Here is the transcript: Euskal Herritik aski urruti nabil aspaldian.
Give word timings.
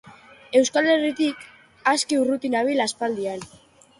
Euskal 0.59 0.89
Herritik 0.93 1.43
aski 1.93 2.19
urruti 2.21 2.53
nabil 2.57 2.85
aspaldian. 2.89 3.49